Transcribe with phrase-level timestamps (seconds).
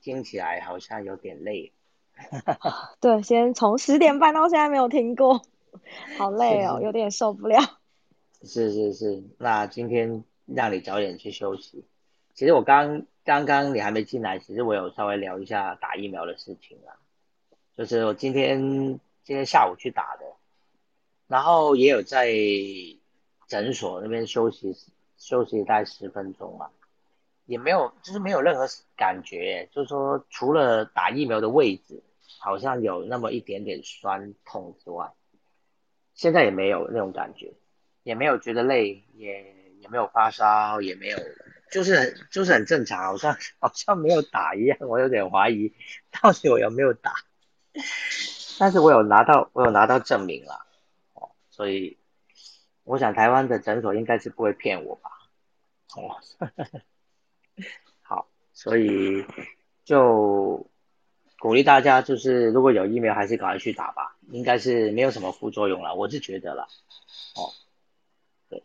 [0.00, 1.72] 以听起来好像有点累。
[3.00, 5.42] 对，先从十点半到现在没有停过，
[6.18, 7.58] 好累哦，是是有点受不了。
[8.42, 11.84] 是是是，那今天让你早点去休息。
[12.34, 16.96] 其实我刚刚刚你还没进来，其实我有稍微聊一下打疫苗的事情啊，
[17.76, 20.24] 就是我今天今天下午去打的，
[21.26, 22.30] 然后也有在
[23.46, 24.74] 诊所那边休息
[25.18, 26.70] 休息大概十分钟嘛，
[27.50, 28.64] 也没有就是没有任何
[28.96, 32.02] 感觉，就是说除了打疫苗的位置
[32.38, 35.12] 好像有那么一点点酸痛之外，
[36.14, 37.52] 现在也没有那种感觉。
[38.02, 39.44] 也没有觉得累，也
[39.80, 41.18] 也没有发烧，也没有，
[41.70, 45.74] 就是很就是很正常，好像 好像没有打一样，我有点怀疑
[46.10, 47.12] 到底我有没有打，
[48.58, 50.66] 但是我有拿到我有拿到证明了，
[51.12, 51.98] 哦，所以
[52.84, 55.10] 我想台湾的诊所应该是不会骗我吧，
[55.94, 56.16] 哦，
[58.02, 59.24] 好，所以
[59.84, 60.66] 就
[61.38, 66.68] 鼓励大家，就是如果有疫苗，还是赶快去打吧，应该是没有什么副作用了，我是觉得了，
[67.36, 67.52] 哦。
[68.48, 68.62] 对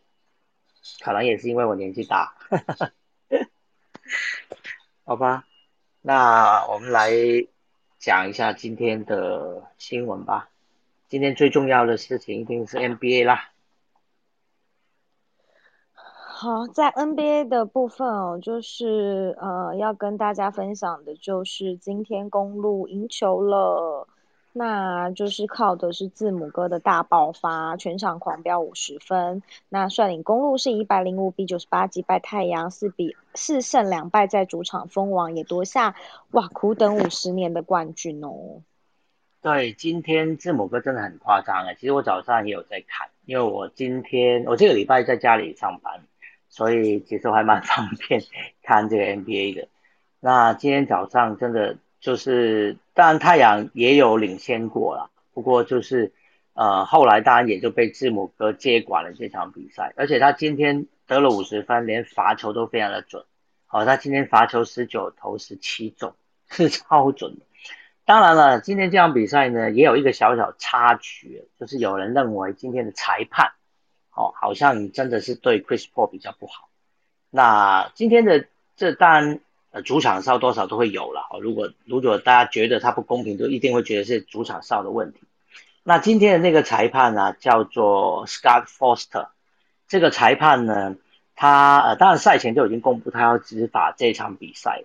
[1.00, 2.34] 可能也是因为我年纪大，
[5.04, 5.46] 好吧，
[6.02, 7.10] 那我们来
[7.98, 10.50] 讲一下今天的新闻吧。
[11.08, 13.52] 今天最重要的事情一定是 NBA 啦。
[16.46, 24.06] 好，在 NBA 的部分哦，就是呃，要跟大家分享的就是今天公路赢球了。
[24.52, 29.42] 那就是靠的是字母哥的大爆发，全场狂飙五十分。
[29.68, 35.96] 那率领公路是一百零五比九十八击败太阳，四比四胜两败，在主场封王，也夺下
[36.30, 38.62] 哇苦等五十年的冠军哦。
[39.42, 41.74] 对，今天字母哥真的很夸张哎。
[41.74, 46.00] 其实我早上也有在看，因为我今天我这个礼拜在家里上班，
[46.56, 48.22] 所以其实还蛮 方便
[48.62, 49.68] 看这个 NBA 的。
[50.20, 51.76] 那今天早上真的。
[51.98, 56.12] 就是，当然太阳也有领先过了，不过就是，
[56.52, 63.24] 呃，后来当然也就被字母哥接管了这场比赛，而且他今天得了五十分，连罚球都非常的准，
[63.66, 66.14] 好，他今天罚球十九投十七中，
[66.48, 67.46] 是超准的。
[68.04, 73.52] 当然了，今天这场比赛呢，也有一个小小插曲，就是有人认为今天的裁判，
[74.16, 76.68] 哦，好像真的是对 Chris Paul 比较不好。
[77.30, 78.46] 那今天的
[78.76, 79.38] 这单
[79.70, 79.82] 呃。
[79.82, 81.28] 主场哨多少都会有了。
[81.42, 85.20] 如果如果大家觉得他不公平，就一定会觉得是主场哨的问题。
[85.82, 89.28] 那今天的那个裁判呢，叫做 Scott Foster。
[89.86, 90.96] 这个裁判呢，
[91.34, 94.84] 他呃，当然赛前就已经公布他要执法这场比赛。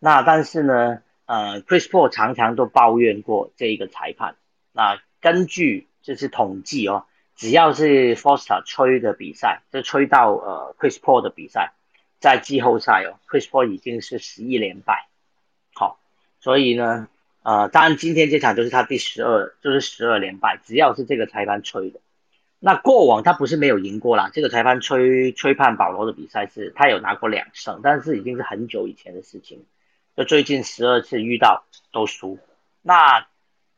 [0.00, 4.34] 那但是呢，呃，Chris Paul 常常都抱怨过这一个裁判。
[4.72, 7.06] 那根据就是统计哦，
[7.42, 11.72] 只要是 Foster 吹的比赛，就吹到呃 Chris Paul 的比赛。
[12.20, 15.08] 在季后赛哦，Chris Paul 已经是十一连败，
[15.74, 15.98] 好，
[16.38, 17.08] 所以呢，
[17.42, 21.98] 呃，当然今天这场就是他第十二，就是十二连败，只要是这个裁判吹的，
[22.60, 29.64] 那过往他不是没有赢过啦，这个裁判吹吹判保罗的比赛是，他有拿过两胜，但是已经是很久以前的事情，
[30.16, 32.38] 就最近十二次遇到都输，
[32.82, 33.26] 那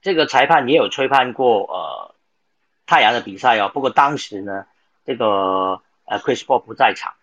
[0.02, 2.13] 这个裁判也有吹判过呃
[2.86, 4.66] 太阳的比赛哦，不过当时呢，
[5.04, 7.14] 这个呃 Chris Paul 不在场。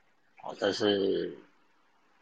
[0.44, 1.38] 哦，这是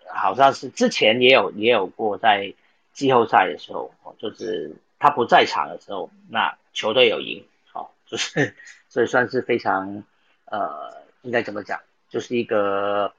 [0.07, 2.53] 好像是之前也有也有过在
[2.91, 8.55] 季后赛的时候，哦，就是他不在场的时候，那球队有赢，哦，就是
[8.89, 10.03] 所以算是非常
[10.45, 11.79] 呃，应该怎么讲，
[12.09, 13.13] 就是一个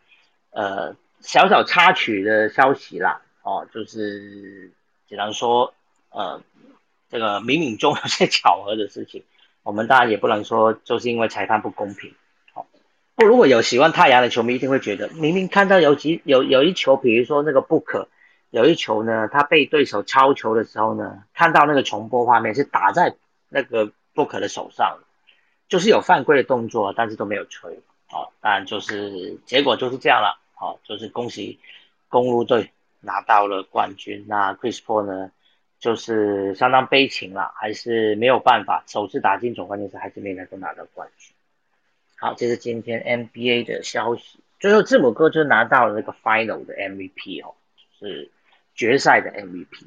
[0.50, 4.70] 呃小小插曲的消息啦，哦，就是
[5.08, 5.72] 只能说
[6.10, 6.42] 呃
[7.08, 9.24] 这个冥冥中有些巧合的事情，
[9.62, 12.14] 我们当然也不能说就是因为裁判不公平。
[12.54, 12.66] 哦，
[13.14, 18.06] 不如果有喜欢太阳的球迷，一定会觉得，明明看到有几有有一球，比如说那个 Book，
[18.50, 23.14] 有一球呢，他被对手抄球的时候呢，看到那个重播画面是打在
[23.48, 24.98] 那个 Book 的手上，
[25.68, 27.80] 就是有犯规的动作，但是都没有吹，
[28.10, 31.58] 哦，当然就是结果就是这样了，好，就是恭喜
[32.08, 35.30] 公路队拿到了冠军，那 Chris Paul 呢，
[35.80, 41.34] 就是相当悲情了，还是没有办法，首次打进总冠军赛，还是没能够拿到冠军。
[42.18, 44.38] 好，这是今天 NBA 的消息。
[44.58, 47.54] 最后，字母哥就拿到了那个 Final 的 MVP 哦，
[47.98, 48.30] 是
[48.74, 49.86] 决赛的 MVP。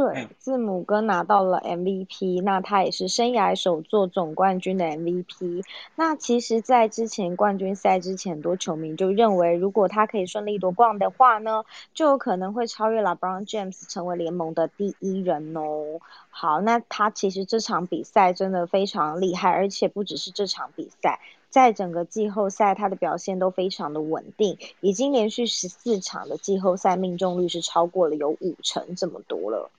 [0.00, 5.62] 对，字母哥拿到了 MVP，那他也是生涯首座总冠军的 MVP。
[5.94, 16.00] 那其实，在之前冠军赛之前，很多球迷就认为，如果他可以顺利夺冠的话呢，就有可能会超越 LeBron James 成为联盟的第一人哦。
[16.30, 21.20] 好，那他其实这场比赛真的非常厉害，而且不只是这场比赛。
[21.50, 29.70] 在整个季后赛他的表现都非常的稳定，已经连续十四场的季后赛命中率是超过了有五成这么多了。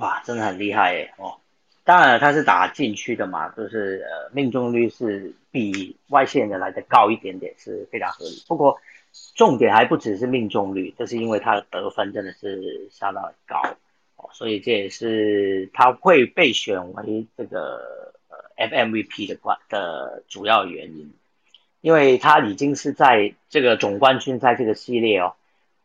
[0.00, 1.12] 哇，真的很厉害耶！
[1.16, 1.34] 哦，
[1.84, 8.42] 当然他是打禁区的嘛，就是呃命中率是比外线的来的高一点点，是非常合理。
[8.46, 8.78] 不过
[9.34, 13.60] 重点还不只是命中率，就是因为他的得分真的是相当高
[14.16, 21.12] 哦，所以这也是他会被选为这个呃 FMVP 的关的主要原因，
[21.80, 25.34] 因为他已经是在这个总冠军赛这个系列哦，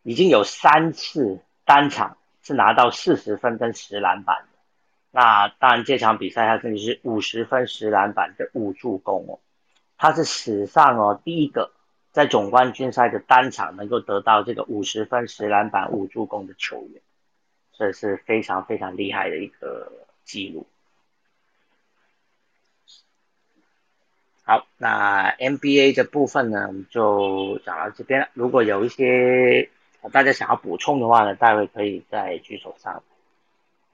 [0.04, 2.18] 已经有三次单场。
[2.44, 4.60] 是拿到四十分跟十篮板的，
[5.12, 9.40] 那当然这场比赛他这里是五十分十篮板的五助攻哦，
[9.98, 11.72] 他是史上哦第一个
[12.12, 17.02] 在总冠军赛的单场能够得到这个五十分十篮板五助攻的球员，
[17.72, 19.92] 这是非常非常厉害的一个
[20.26, 20.68] 记录。
[24.46, 28.28] 好，那 NBA 的部分呢，我们就讲到这边了。
[28.34, 29.70] 如果有一些
[30.12, 33.02] 大家想要补充的话呢，待会可以在举手上。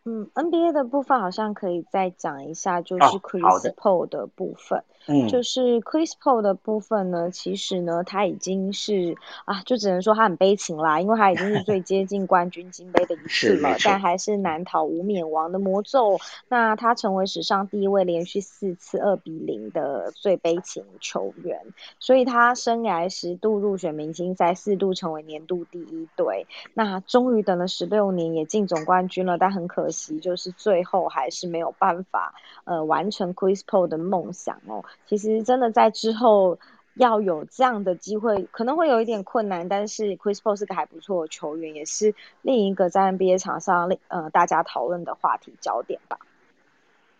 [0.09, 4.83] 嗯，NBA 的部分好像可以再讲一下，就是 Chris Paul 的部分。
[5.07, 9.15] 嗯，就是 Chris Paul 的部分呢，其实呢，他已经是
[9.45, 16.17] 啊，就只能说他很悲情啦，因为他已经是最接近冠军金杯的一 次了，但还是难逃无冕王的魔咒。
[16.47, 21.59] 那他成为史上第一位连续四次二比零的最悲情球员，
[21.99, 26.45] 所以他生涯十度入选明星赛，四度成为年度第一队。
[26.73, 34.85] 那终于等了十六年，也进总冠军了，但很可惜，就是最后还是没有办法呃完成 Chris Paul 的梦想哦。
[35.05, 36.57] 其实真的在之后
[36.95, 39.67] 要有这样的机会，可能会有一点困难。
[39.69, 46.17] 但是 Chris Paul 是个还不错的球员，也是另一个在 NBA 场上呃大家讨论的话题焦点吧。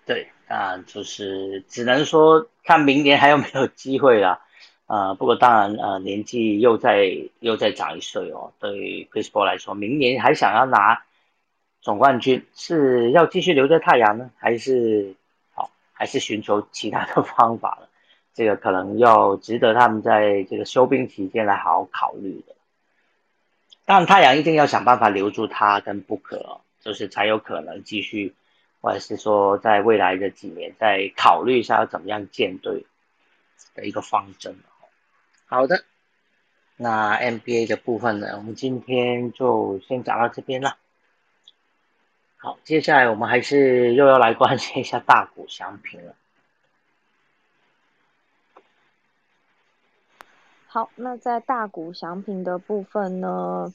[0.05, 4.41] 对，那就是只能说看明年还有没有机会啦。
[4.87, 11.03] 呃，不过当然呃年纪又在又在长一岁哦，对 Chris Paul 来说，明年还想要拿
[11.81, 15.15] 总冠军，是要继续留在太阳呢，还是
[15.53, 15.71] 好？
[15.93, 17.89] 还是寻求其他的方法了，
[18.33, 22.55] 这个可能要值得他们在这个休兵期间来好好考虑的。
[23.85, 28.35] 但，太阳一定要想办法留住他跟布克，就是才有可能继续，
[28.81, 32.85] 或者是说在未来的几年再考虑一下要怎么样建队
[33.73, 34.55] 的一个方针。
[35.47, 35.83] 好的，
[36.75, 40.77] 那 NBA 的部分呢，我们今天就先讲到这边了。
[42.41, 46.15] 好，接下来我们还是又要来关心一下大股商品了。
[50.67, 53.73] 好，那在大股祥品的部分呢，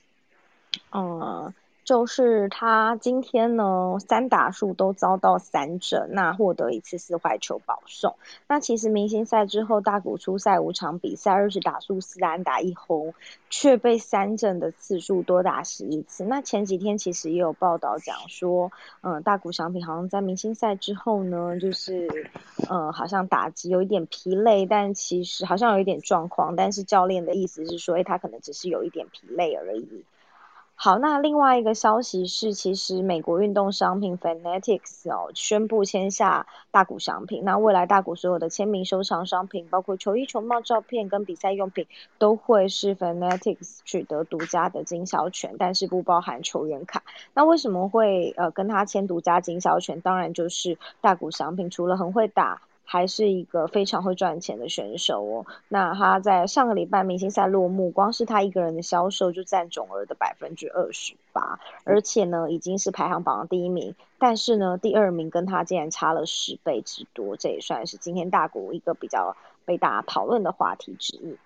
[0.92, 1.52] 嗯。
[1.84, 8.16] 就是他今天呢，三打数都遭到三振，那获得一次四坏球保送。
[8.48, 13.12] 那其实明星赛之后，大谷出赛五场比赛，二十打数四安打一轰，
[13.50, 16.24] 却被三振的次数多达十一次。
[16.24, 18.72] 那前几天其实也有报道讲说，
[19.02, 22.08] 嗯，大谷翔平好像在明星赛之后呢，就是，
[22.66, 30.02] 呃，好像打击有一点疲累，但其实好像有一点状况，但是教练的意思是说，哎，他可能只是有一点疲累而已。
[30.76, 37.42] 好，那另外一个消息是，其实美国运动商品 Fanatics 哦宣布签下大股商品。
[37.44, 41.86] 那未来大股所有的签名收藏商品，包括球衣、球帽、照片跟比赛用品，
[42.18, 47.02] 都会是 Fanatics 取得独家的经销权，但是不包含球员卡。
[47.32, 50.00] 那为什么会呃跟他签独家经销权？
[50.02, 52.60] 当然就是大股商品除了很会打。
[52.84, 55.46] 还是一个非常会赚钱的选手哦。
[55.68, 63.94] 那他在上个礼拜明星赛落幕，光是他一个人的销售就占总额的百分之二十八，而且呢已经是排行榜的第一名。
[64.18, 71.36] 但是呢，第二名跟他竟然差了十倍之多，这也算是今天大股一个比较被大家讨论的话题之一。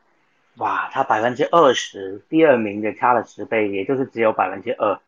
[0.58, 5.00] 哇，他百分之二十，第二名的差了十倍，也就是只有百分之二，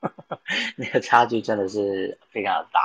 [0.76, 2.80] 那个差距真的是非常的大。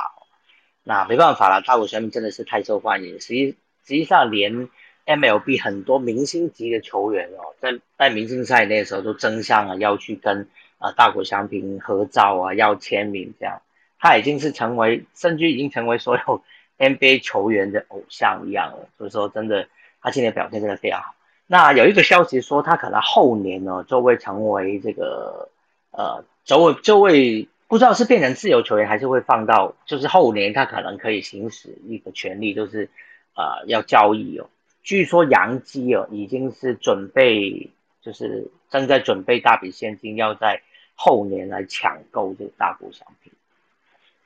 [0.84, 3.20] 那没办法了，大谷翔平真的是太受欢迎。
[3.22, 3.52] 实际
[3.86, 4.68] 实际上，连
[5.06, 10.48] MLB 很多明星级的球员哦，在在明星赛那时候都争相啊要去跟
[10.80, 13.62] 啊大谷翔平合照啊，要签名这样。
[14.00, 16.42] 他已经是成为，甚至已经成为所有
[16.80, 18.90] NBA 球员的偶像一样了。
[18.98, 19.68] 所以说，真的
[20.02, 21.14] 他今年表现真的非常好。
[21.46, 25.50] 那有一个消息说，他可能后年呢就会成为这个
[25.92, 27.48] 呃，就会就会。
[27.72, 32.90] 不知道是变成自由球员，还是会放到就是后年他可能可以行使一个权利，就是
[33.34, 34.50] 呃要交易哦。
[34.84, 37.70] 据说杨基哦已经是准备，
[38.02, 40.62] 就是正在准备大笔现金，要在
[40.96, 43.32] 后年来抢购这个大股商品，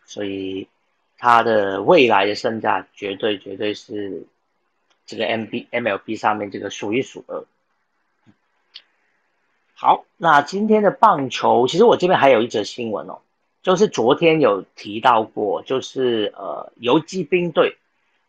[0.07, 0.67] 所以
[1.19, 4.25] 他的未来的身价绝对绝对是
[5.05, 7.45] 这个 M B M L B 上面这个数一数二。
[9.75, 13.19] 好，那今天的棒球，其实我这边还有一则新闻哦，
[13.65, 17.77] 就是昨天有提到过，就是呃游击兵队，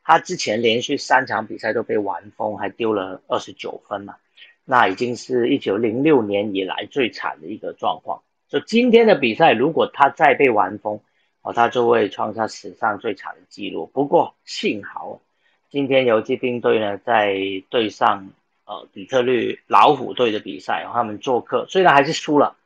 [0.02, 4.16] 他之前连续三场比赛都被完封，还丢了二十九分嘛，
[4.64, 8.23] 那已经是一九零六年以来最惨的一个状况。
[8.49, 11.00] 就今天的比赛，如果他再被完封，
[11.43, 13.90] 哦，他就会创下史上最惨的记录。
[13.93, 15.21] 不过幸好，
[15.69, 17.37] 今天游击兵队呢在
[17.69, 18.31] 对上
[18.64, 22.57] 呃底特律老虎队的比赛，他们做客虽然还是输了，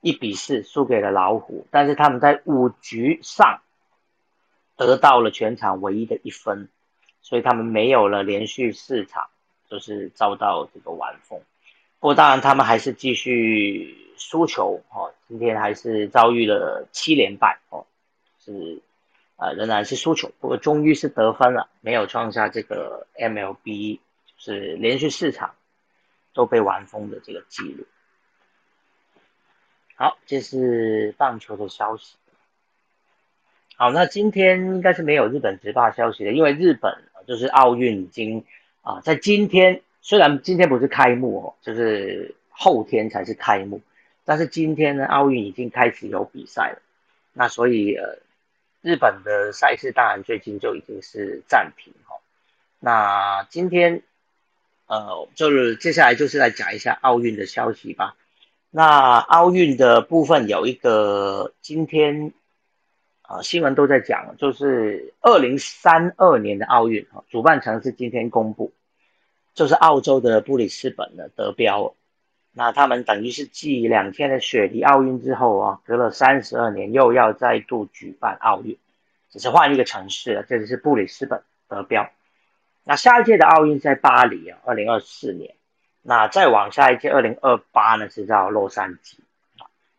[0.00, 3.60] 一比四输给了老虎，但是他们在五局上
[4.76, 6.68] 得到了全场唯一的一分，
[7.22, 9.28] 所以他们没有了连续四场
[9.68, 11.40] 就是遭到这个完封。
[11.98, 13.96] 不过当然他们还是继续。
[14.22, 17.86] 输球哦，今天还是遭遇了七连败哦，
[18.44, 18.82] 是
[19.36, 20.30] 啊，仍然是输球。
[20.40, 25.54] 不过终于是得分了，没有创下这个 MLB 就是连续四场
[26.34, 27.86] 都被完封的这个记录。
[30.00, 32.16] 好，这是棒球的消息。
[33.76, 38.46] 好，那今天应该是没有日本直棒消息的，因为日本就是奥运已经
[38.80, 43.82] 啊，在今天虽然今天不是开幕哦，就是后天才是开幕。
[44.24, 46.80] 但是今天呢，奥运已经开始有比赛了，
[47.34, 48.20] 那所以呃，
[48.80, 52.16] 日本的赛事当然最近就已经是暂停哈。
[52.78, 54.02] 那今天
[54.86, 58.16] 呃，就是接下来就是来讲一下奥运的消息吧。
[58.72, 62.32] 那奥运的部分有一个今天
[63.22, 68.72] 啊新闻都在讲，就是二零三二年的奥运哈，主办城市今天公布，
[69.54, 71.94] 就是澳洲的布里斯本的得标。
[72.52, 78.78] 那他们等于是继两天的雪梨奥运之后啊，隔了三十二年又要再度举办奥运，
[79.30, 82.08] 只是换一个城市了，这里是布里斯本得标。
[82.84, 85.54] 那下一届的奥运在巴黎啊，二零二四年。
[86.02, 89.16] 那再往下一届二零二八呢是在洛杉矶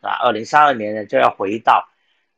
[0.01, 1.89] 啊，二零三二年呢就要回到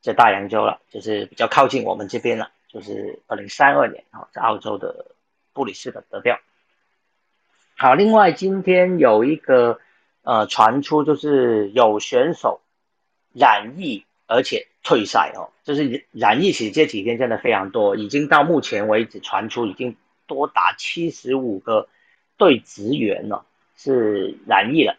[0.01, 5.15] 这大洋洲了，就是比较靠近我们这边了，就是二零三二年啊，在澳洲的
[5.53, 6.39] 布里斯本得标。
[7.75, 9.79] 好，另外今天有一个。
[10.25, 12.61] 呃，传出就是有选手
[13.33, 15.51] 染疫，而且退赛哦。
[15.65, 21.89] 就是染疫，其实这几天真的非常多，已经到目前为止传出已经多达七十五个
[22.37, 24.95] 对职员了是染疫了。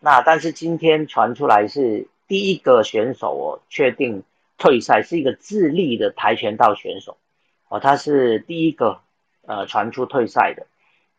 [0.00, 4.22] 那但是今天传出来是第一个选手哦，确定
[4.58, 7.16] 退赛是一个智利的跆拳道选手
[7.68, 9.00] 哦，他是第一个
[9.46, 10.66] 呃传出退赛的。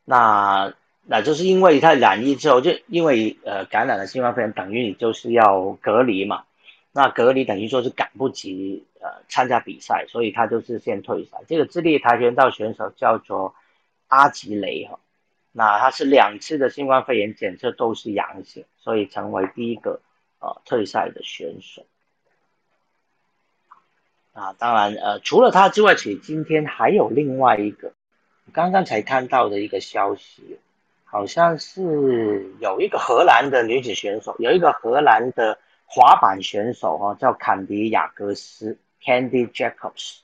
[0.06, 0.74] 那。
[1.10, 6.44] 那就是因为他染疫之后，就因为呃感染了新冠肺炎，等于你就是要隔离嘛。
[6.92, 11.38] 那隔离等于说是赶不及呃参加比赛，所以他就是先退赛。
[11.48, 13.56] 这个智利跆拳道选手叫做
[14.10, 15.00] 阿吉雷哈，
[15.58, 20.00] 那他是两次的新冠肺炎检测都是阳性，所以成为第一个
[20.40, 21.84] 呃退赛的选手。
[24.34, 27.94] 啊，当然呃除了他之外，其实今天还有另外一个
[28.54, 30.60] 刚刚才看到的一个消息。
[31.10, 40.18] 好像是有一个荷兰的女子选手，有一个荷兰的滑板选手哈，叫坎迪亚格斯 （Candy Jacobs），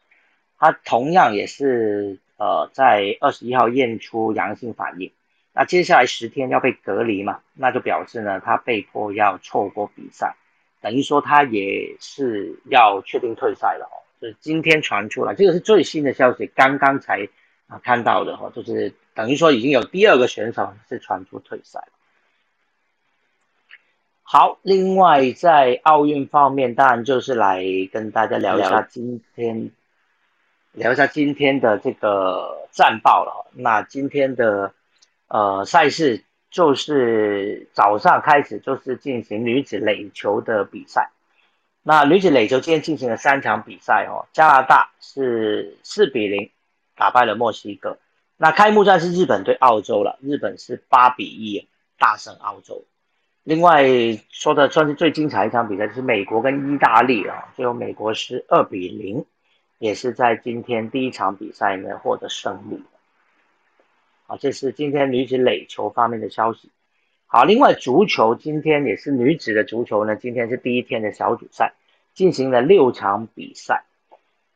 [0.59, 5.09] 她同样也是呃在二十一号验出阳性反应，
[5.53, 10.35] 那接下来十天要被隔离嘛，那就表示呢他被迫要错过比赛，
[10.81, 17.29] 等于说他也是要确定退赛了哦，就是今天传出来，这个是最新的消息，刚刚才
[17.67, 18.93] 啊看到的哈，就是。
[19.15, 21.87] 等于说已经有第二个选手是传出退赛
[24.23, 29.69] 好，另外在奥运方面，当然就是来跟大家聊一下今天，
[30.71, 33.51] 聊一下今天的这个战报了。
[33.53, 34.73] 那今天的
[35.33, 41.09] 呃赛事就是早上开始就是进行女子垒球的比赛。
[41.81, 46.51] 那女子垒球今天进行了三场比赛哦，加拿大是四比零
[46.95, 47.97] 打败了墨西哥。
[48.37, 52.85] 那开幕战是日本对澳洲了，日本是八比一大胜澳洲。
[53.41, 53.87] 另外
[54.29, 59.25] 说的算是最精彩一场比赛，是美国跟意大利啊，最后美国是二比零，
[59.79, 62.83] 也是在今天第一场比赛呢获得胜利。
[64.39, 66.69] 这是今天女子垒球方面的消息。
[67.25, 71.73] 好，另外足球今天也是女子的足球呢，今天是第一天的小组赛，
[72.13, 73.85] 进行了六场比赛。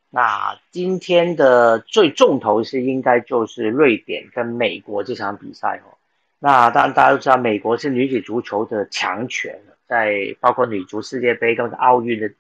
[0.10, 5.98] 那今天的最重头是应该就是瑞典跟美国这场比赛哦。
[6.40, 12.32] 那当然大家都知道，美国是女子足球的强权在包括女足世界杯跟奥运的，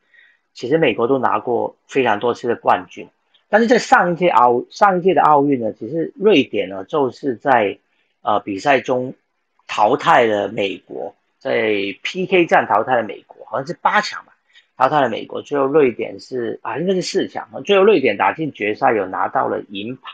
[0.53, 3.09] 其实美国都拿过非常多次的冠军。
[3.49, 7.77] 但是在上一届奥上一届的奥运呢，其实瑞典呢就是在
[8.21, 9.13] 呃比赛中
[9.67, 11.73] 淘汰了美国，在
[12.03, 14.33] PK 战淘汰了美国，好像是八强吧，
[14.75, 20.11] 淘汰了美国，最后瑞典是啊应该是四强，最后瑞典打进决赛，有拿到了银牌，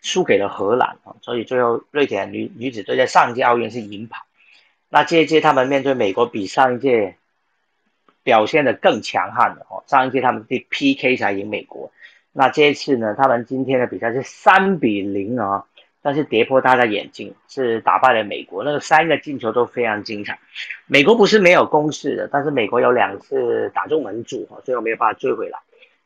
[0.00, 4.20] 输给了荷兰啊，所以最后瑞典女女子队在上一届奥运是银牌。
[4.88, 7.16] 那这一届他们面对美国，比上一届
[8.22, 9.82] 表现的更强悍了哦。
[9.86, 11.90] 上一届他们第 PK 才赢美国，
[12.32, 15.66] 那这一次呢，他们今天的比赛是三比零啊，
[16.00, 18.64] 但是跌破大家眼镜，是打败了美国。
[18.64, 20.38] 那个三个进球都非常精彩。
[20.86, 25.58] 美国不是没有攻势的，但是美国有两次打中门柱啊，最后没有办法追回来。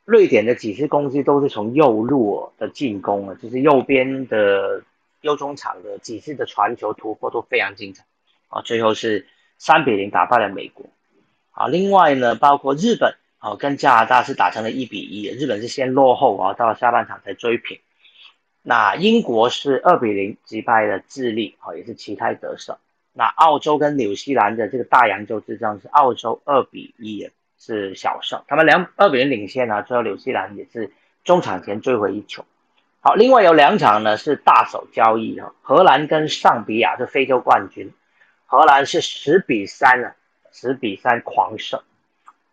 [0.04, 4.83] 瑞典的几次攻击都是从右路的进攻啊，就是右边的
[5.21, 8.04] 右中场的几次的传球突破都非常精彩。
[8.49, 9.26] 啊，最后是
[9.59, 10.87] 三比零打败了美国。
[11.50, 13.14] 啊，另外呢，包括日本，
[13.47, 17.79] 哦，跟加拿大是打成了一比一，日本是先落后，然后到了下半场才追平。
[18.62, 22.76] 那英国是二比零击败了智利，哦，也是旗开得胜。
[23.12, 32.45] 那澳洲跟纽西兰的这个大洋洲之争是澳洲二比一是小胜，他们两二比零领先啊，最后纽西兰也是中场前追回一球。
[33.00, 37.93] 好，另外有两场呢是大手交易哈，荷兰跟上比亚是非洲冠军。
[38.47, 40.17] 荷兰是十比三啊，
[40.50, 41.81] 十比三狂胜，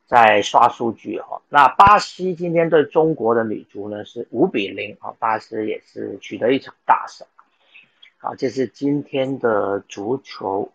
[0.06, 1.42] 在刷数据哈。
[1.50, 7.26] 那巴西今天对中国的女足呢是五比零啊，巴西也是取得一场大胜。
[8.18, 10.72] 好，这是今天的足球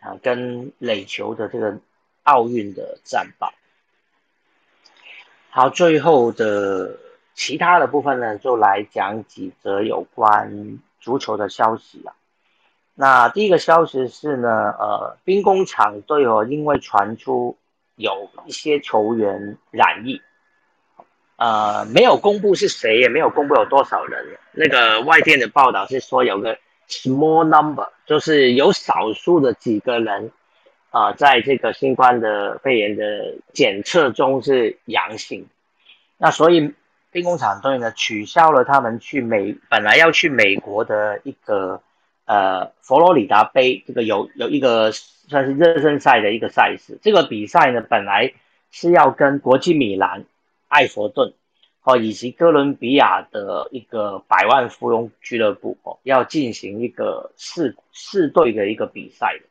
[0.00, 1.78] 啊跟垒球的这个
[2.22, 3.52] 奥运的战报。
[5.50, 6.98] 好，最后的
[7.34, 12.14] 其他的部分呢，就来讲几则有关足球的消息啊。
[12.94, 17.56] 那第一个消息是呢，呃，兵工厂队哦，因为传出
[18.00, 20.22] 有一些球员染疫，
[21.36, 24.38] 呃，没有公布是谁，也没有公布有多少人。
[24.52, 26.56] 那个外电的报道是说有个
[26.88, 30.32] small number，就是有少数的几个人，
[30.88, 35.46] 啊，在这个新冠的肺炎的检测中是阳性，
[36.16, 36.74] 那所以
[37.10, 41.82] 兵工厂队呢取消了他们去美本来要去美国的一个。
[42.30, 48.32] 呃，佛罗里达杯这个有有一个算是热身赛的一个赛事，这个比赛呢本来
[48.70, 50.24] 是要跟国际米兰、
[50.68, 51.32] 艾佛顿
[51.82, 59.46] 哦以及哥伦比亚的一个百万富翁俱乐部哦要进行一个四四队的一个比赛的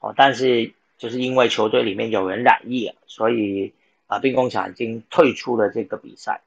[0.00, 3.72] 哦，但是就是因为球队里面有人染疫啊，所以
[4.06, 6.42] 啊兵工厂已经退出了这个比赛。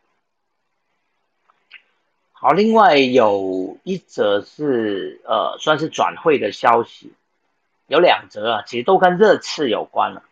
[2.43, 7.13] 好，另外有一则是呃，算是转会的消息，
[7.85, 10.23] 有两则啊，其实都跟热刺有关了。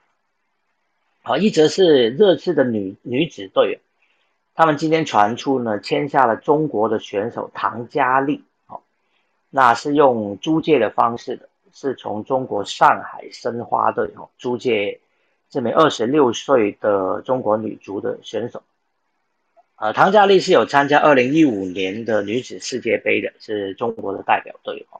[1.21, 3.81] 好，一则是热刺的女女子队，
[4.55, 8.81] 他们今天传出呢，签下了中国的选手唐佳丽，好，
[9.51, 14.99] 那是用租借的方式的，是从中国上海申花队哦租借
[15.51, 18.63] 这名二十六岁的中国女足的选手。
[19.81, 24.99] 呃，唐佳丽是有参加二零一五年的女子世界杯的，是中国的代表队哦。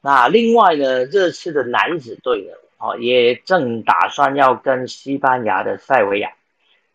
[0.00, 6.30] 那另外呢，这次的男子队呢，哦，也正打算要跟西班牙的塞维亚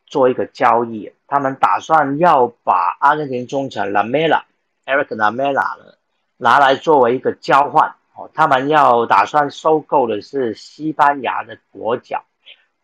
[0.05, 4.45] 做一个交易，他们打算要把阿根廷中场拉梅拉
[4.85, 5.95] ，Eric 拉梅拉呢
[6.37, 12.23] 拿来作为一个交换哦，他们要打算收购的是西班牙的国脚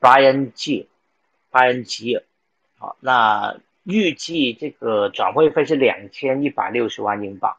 [0.01, 2.23] Brian G，Brian 吉尔。
[2.81, 7.55] 好，那预计这个转会费是两千一百六十万英镑。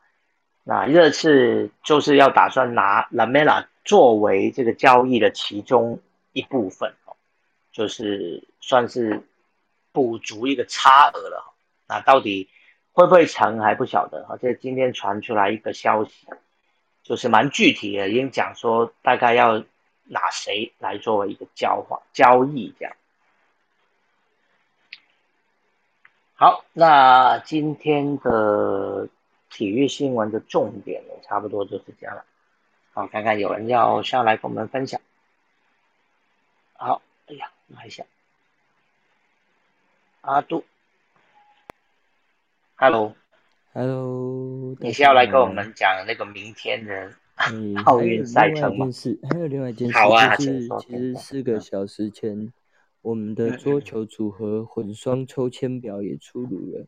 [0.65, 6.01] 那热刺就是要打算拿拉梅拉作为这个交易的其中
[6.33, 7.15] 一部分哦，
[7.71, 9.23] 就是算是
[9.93, 11.53] 补足一个差额了。
[11.87, 12.49] 那到底
[12.91, 14.27] 会不会成还不晓得。
[14.29, 16.27] 而且今天传出来一个消息，
[17.05, 19.63] 就是蛮具体的，已经讲说大概要
[20.05, 22.93] 拿谁来作为一个交换交易这样。
[26.43, 29.09] 好，那今天的
[29.49, 32.25] 体育新闻的重点呢，差不多就是这样了。
[32.93, 35.01] 好，看看有人要上来跟我们分享。
[36.73, 38.03] 好，哎呀，拿一下。
[40.23, 40.65] 阿杜
[42.75, 47.13] ，Hello，Hello，你是要来跟我们讲那个明天的
[47.85, 48.89] 奥运赛程吗？
[49.31, 52.53] 还有另外一件事，好啊，就是其实四个小时前。
[53.03, 56.87] 我们的桌球组合混双抽签表也出炉了，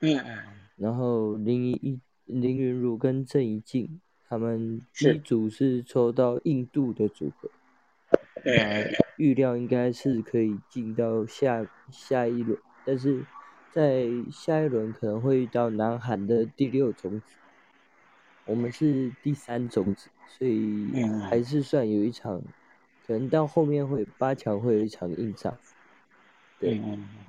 [0.00, 0.38] 嗯嗯，
[0.76, 7.48] 然后林一林云儒跟郑怡静他们一组是抽到印度的组合，
[8.44, 13.24] 那预料应该是可以进到下下一轮，但是
[13.70, 17.36] 在下一轮可能会遇到南韩的第六种子，
[18.46, 20.90] 我们是第三种子，所以
[21.30, 22.42] 还是算有一场，
[23.06, 25.56] 可能到后面会八强会有一场硬仗。
[26.58, 26.80] 对，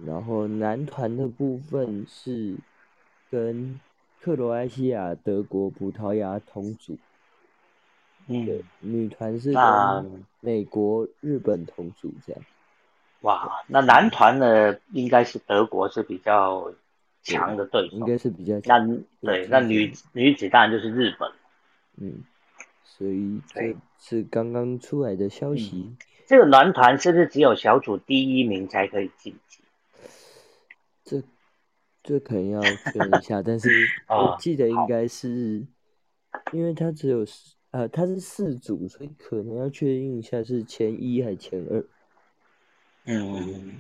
[0.06, 2.56] 然后男团的部分是
[3.30, 3.80] 跟
[4.22, 6.98] 克罗埃西亚、德国、葡萄牙同组。
[8.30, 12.42] 嗯，女团是跟美国、日本同组这样。
[13.22, 16.74] 哇，那男团呢，应该是德国是比较
[17.24, 18.86] 强的对手，应该是比较那
[19.22, 21.30] 对，那女女子当然就是日本。
[21.98, 22.24] 嗯，
[22.89, 25.93] 所以这是刚刚出来的消息。
[26.26, 29.60] 这个男团是不是只有小组第一名才可以晋级？
[31.04, 31.21] 这
[32.02, 33.69] 这可能要确认一下，但是
[34.10, 35.65] 我记得应该是，
[36.54, 41.86] 因为他只有四呃，他是四组，所以可能要确认一下是前一还是前二。
[43.06, 43.76] 嗯，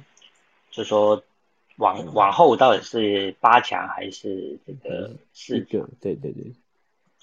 [0.69, 1.23] 就说
[1.77, 5.89] 往往后到底是八强还是这个四个？
[5.99, 6.53] 对对对。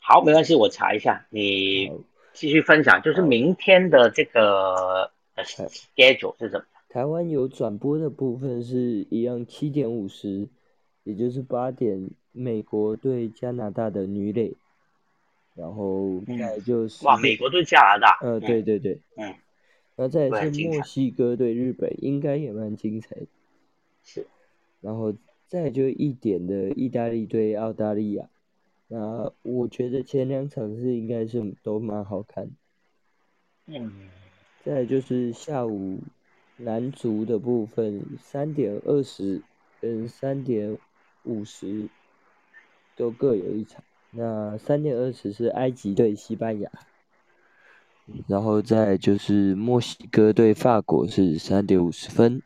[0.07, 1.91] 好，没关系，我查一下，你
[2.35, 3.01] 继续分享。
[3.01, 6.65] 就是明天的这个 schedule 是什么？
[6.91, 10.47] 台湾有转播的部分是一样，七点五十，
[11.05, 14.55] 也就是八点，美国对加拿大的女垒，
[15.55, 19.35] 然后再就是哇，美国对加拿大，呃，对对对，嗯。
[19.97, 23.27] 然后再是墨西哥对日本，应该也蛮精彩的。
[24.03, 24.27] 是，
[24.83, 25.15] 然后
[25.47, 28.29] 再就一点的意大利对澳大利亚，
[28.89, 32.51] 那我觉得前两场是应该是都蛮好看。
[33.67, 34.11] 嗯。
[34.65, 36.01] 再就是下午
[36.57, 39.43] 男足的部分，三点二十
[39.81, 40.79] 跟三点
[41.25, 41.89] 五十
[42.97, 43.85] 都各有一场。
[44.11, 46.71] 那三点二十是埃及对西班牙。
[48.27, 52.41] 然后再就是墨西哥对法国是三点五十分，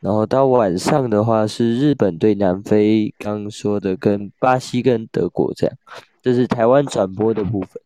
[0.00, 5.76] 然后到晚上的话是日本对南非，刚说的跟巴西跟德国这样，
[6.22, 7.82] 这是台湾转播的部分。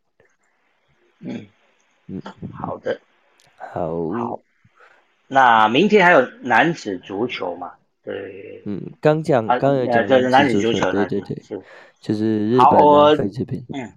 [1.20, 1.46] 嗯
[2.09, 2.22] 嗯，
[2.53, 3.01] 好的，
[3.57, 4.11] 好。
[4.11, 4.40] 好。
[5.29, 7.72] 那明天还有男子足球嘛？
[8.05, 8.62] 对。
[8.66, 11.42] 嗯，刚讲刚有讲男子足球，对对对，
[12.01, 13.64] 就是日本南非这边。
[13.72, 13.90] 嗯。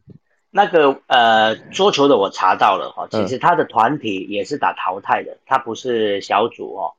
[0.52, 6.94] 那个呃，桌球的我查到了哈，其实他的团体也是打淘汰的，他不是小组哦。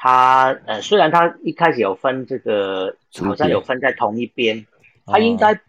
[0.00, 4.64] 他呃，虽然他一开始有分这个，好像有分在同一边，
[5.04, 5.60] 他应该，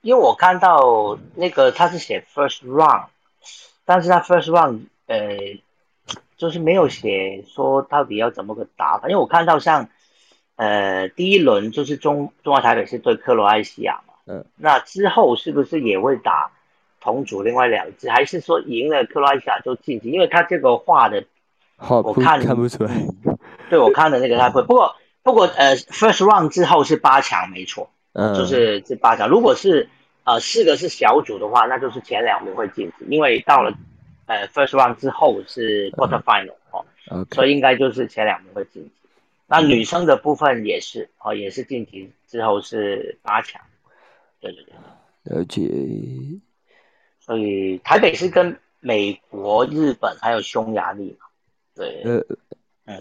[0.00, 3.08] 因为我看到那个他是写 first round，
[3.84, 5.36] 但是他 first round 呃，
[6.38, 9.90] 就是没有写说到底要怎么个打法，因为我看到像
[10.56, 14.14] 呃第一轮就是中中华台北是对克罗埃西亚嘛。
[14.24, 16.50] 嗯，那之后是不是也会打
[17.02, 20.10] 同组另外两支，还是说赢了克罗埃西亚就晋级？
[20.10, 21.22] 因为他这个画的，
[21.76, 22.90] 我看看不出来。
[23.72, 29.30] 对我看的那个他会，不过不过呃，first round 之后是八强，没错，嗯，就是这八强。
[29.30, 29.88] 如果是
[30.24, 33.72] 呃四个是小组的话，那就是前两名会晋级，因为到了
[34.26, 36.84] 呃 first round 之后是 quarter final 哦，
[37.30, 38.90] 所以应该就是前两名会晋级。
[39.46, 43.58] 那女生的部分也是哦，也是晋级之后是八强。
[44.38, 45.62] 对对对，了解。
[47.20, 51.26] 所以台北是跟美国、日本还有匈牙利嘛？
[51.74, 52.22] 对，呃，
[52.84, 53.00] 嗯，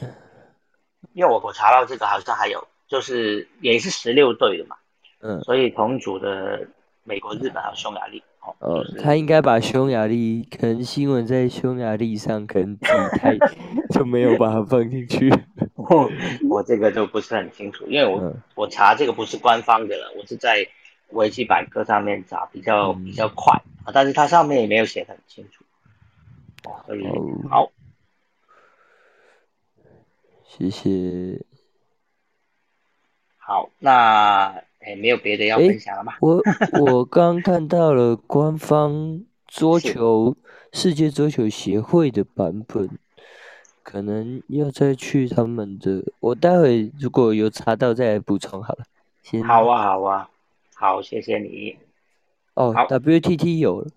[1.13, 4.75] 因为我我查到这个好像还有，就是也是十六队的嘛，
[5.21, 6.67] 嗯，所以同组的
[7.03, 8.23] 美国、日本还有匈牙利，
[8.59, 12.87] 哦，他应该把匈牙利，可能新闻在匈牙利上可能记
[13.19, 13.37] 太，
[13.89, 15.29] 就没有把它放进去。
[15.75, 16.09] 我
[16.49, 20.67] 我这个就不是很清楚，因为我我查这个不是官方的了，我是在。
[21.13, 25.65] 维基百科上面查比较比较快啊，但是它上面也没有写很清楚，
[26.63, 27.05] 哦，所以
[27.49, 27.69] 好，
[30.53, 31.45] 谢谢。
[33.37, 36.13] 好，那哎，没有别的要分享了吗？
[36.19, 36.41] 我
[36.81, 40.35] 我刚看到了官方桌球
[40.73, 42.89] 世界桌球协会的版本，
[43.81, 48.83] 可能要再去他们的，我待会如果有查到再来补充好了。
[49.47, 50.29] 好啊，好啊。
[50.75, 51.77] 好，谢谢你。
[52.55, 53.87] 哦，WTT 有，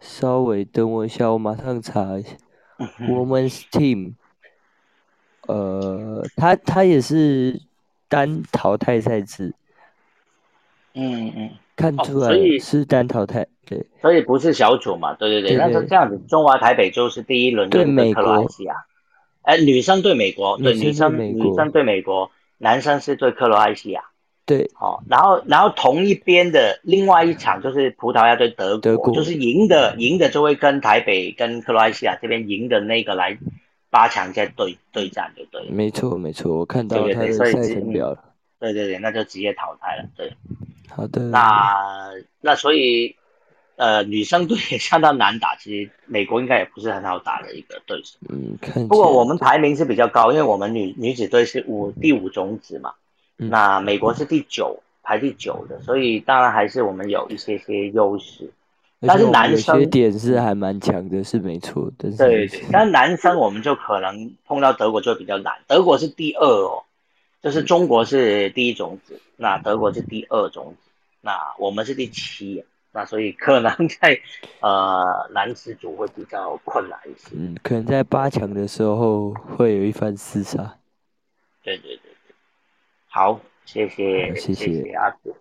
[0.00, 2.30] 稍微等我一下，我马上查一下。
[3.00, 4.14] Women's Team，
[5.46, 7.60] 呃，他他也是
[8.08, 9.54] 单淘汰赛制。
[10.94, 11.50] 嗯嗯。
[11.76, 12.30] 看出来
[12.60, 13.84] 是单淘汰，对。
[14.00, 15.12] 所以不是小组嘛？
[15.14, 15.56] 对对对。
[15.56, 18.46] 那是这样子，中华台北就是第一轮对美国。
[19.42, 24.04] 哎，女生对美国，对女生女生对美国，男生是对克罗埃西亚。
[24.46, 33.36] 对，好，然后，然后同一边的另外一场就是葡萄牙对德国，就是赢的，赢的就会跟台北跟克罗埃西亚这边赢的那个来
[33.94, 35.70] 八强再对对战，对不对？
[35.70, 38.34] 没错，没错，我看到他的赛程表了。
[38.58, 40.04] 对对对，那就直接淘汰了。
[40.16, 40.32] 对，
[40.90, 41.22] 好的。
[41.28, 43.14] 那那所以，
[43.76, 45.54] 呃，女生队也相当难打。
[45.54, 48.18] 其实美国应该也不是很好打的一个对手。
[48.28, 48.88] 嗯，看。
[48.88, 52.94] 不过我们排名是比较高，因为我们女女子队是五第五种子嘛。
[53.36, 58.50] 那美国是第九，排第九的，所以当然还是我们有一些些优势。
[59.06, 61.90] 但是男生点是还蛮强的，是没错。
[61.98, 65.54] 对对，但男生我们就可能碰到德国就比较难。
[65.66, 66.82] 德国是第二哦，
[67.42, 70.90] 就是中国是第一种子，那德国是第二种子，
[71.20, 74.20] 那我们是第七，那所以可能在
[74.60, 77.36] 呃男子组会比较困难一些。
[77.36, 80.76] 嗯，可能在八强的时候会有一番厮杀。
[81.62, 82.34] 对对对对，
[83.08, 85.34] 好，谢谢谢谢阿子，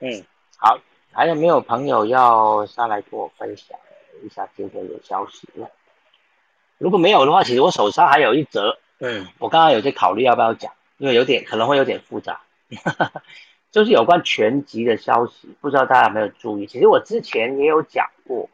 [0.00, 0.24] 嗯，
[0.56, 0.78] 好。
[1.12, 3.78] 还有没有朋友要上来跟我分享
[4.24, 5.66] 一下今天的消息呢？
[6.78, 12.40] 如果没有的话，其实我手上还有一则，嗯，我刚刚有在考虑要不要讲，因为有点可能会有点复杂，
[13.72, 16.66] 就是有关拳击的消息，不知道大家有没有注意？
[16.66, 18.48] 其实我之前也有讲过，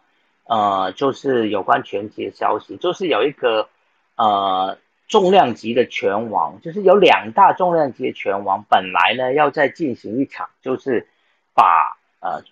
[0.45, 3.69] 呃，就是有关拳击的消息，就是有一个
[4.17, 11.09] 呃重量级的拳王，就是有两大重量级的拳王，本来呢要再进行一场，就是
[11.53, 12.42] 把呃。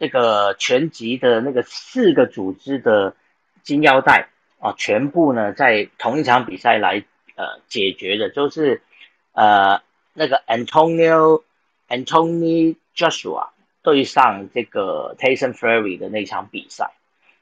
[0.00, 3.16] 这个全集的那个四个组织的
[3.64, 4.28] 金腰带
[4.60, 7.02] 啊，全部呢在同一场比赛来
[7.34, 8.80] 呃解决的，就是
[9.32, 9.82] 呃
[10.14, 11.42] 那个 Antonio
[11.88, 13.48] Anthony Joshua
[13.82, 16.92] 对上这个 Tyson Fury 的那场比赛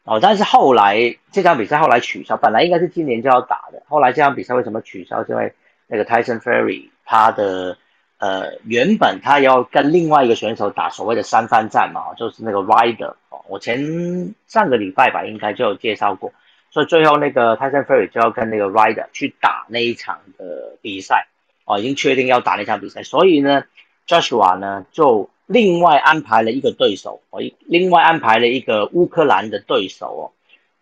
[0.05, 5.23] 哦，但是后来这场比赛后来取消，本来应该是今年就要打的，后来这场比赛为什么取消？
[5.29, 5.53] 因为
[5.89, 7.77] 那个 Tyson Fury 他的。
[8.19, 16.33] 呃，原本他要跟另外一个选手打所谓的三番战嘛，就是那个 Rider 哦，我前上个礼拜吧，应该就有介绍过，
[16.71, 21.27] 所以最后那个 Tyson Fury 就要跟那个 Rider 去打那一场的比赛
[21.67, 23.65] 哦，已经确定要打那场比赛，所以呢
[24.09, 30.25] ，Joshua 呢就另外安排了一个对手哦，另外安排了一个乌克兰的对手哦，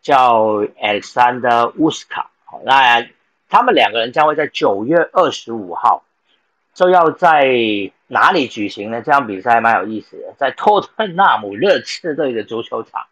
[0.03, 3.05] 叫 Alexander Uska 哦，那
[3.51, 6.05] 他们两个人将会在九月二十五号。
[6.75, 7.47] 就要在
[8.09, 9.01] 哪里举行呢？
[9.01, 13.07] 这场比赛蛮有意思的，在托特纳姆热刺队的足球场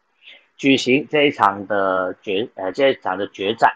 [0.56, 3.74] 举行这一场的决呃这一场的决战。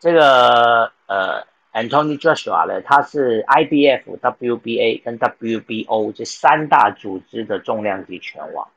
[0.00, 8.68] 这个呃，Antony Joshua 呢，他是 IBF、WBA 跟 WBO 这三大组织的重量级拳王。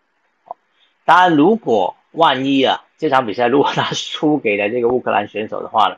[1.05, 5.97] 当然，如果万一啊这场比赛如果他输给了这个乌克兰选手的话呢，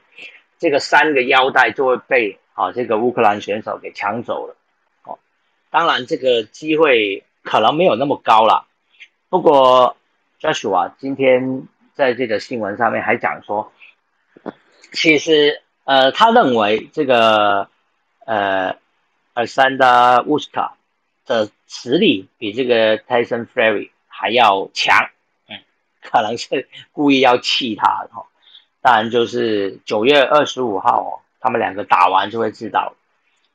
[0.58, 2.40] 这个三个腰带就会被。
[2.58, 4.56] 啊，这个乌克兰选手给抢走了，
[5.04, 5.20] 哦，
[5.70, 8.66] 当然这个机会可能没有那么高了。
[9.30, 9.96] 不过
[10.42, 13.72] ，Joshua 今天在这个新闻上面还讲说，
[14.92, 17.70] 其实呃，他认为这个
[18.26, 18.76] 呃
[19.36, 20.72] ，Alexander Usyk
[21.28, 25.12] 的实力比这个 Tyson Fury 还要强，
[25.48, 25.60] 嗯，
[26.02, 28.26] 可能是故意要气他哈。
[28.82, 31.22] 当然就是九月二十五号哦。
[31.40, 32.96] 他们两个打完就会知道。